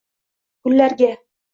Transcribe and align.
gullarga 0.71 1.13